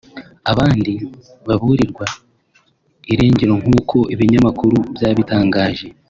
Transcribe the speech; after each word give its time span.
abandi 0.51 0.93
baburirwa 1.47 2.05
irengero 3.13 3.53
nkuko 3.61 3.97
ibinyamakuru 4.13 4.77
byabitangaje 4.95 5.87